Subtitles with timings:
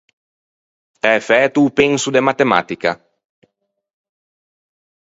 [1.01, 2.91] T’æ fæto o penso de matematica?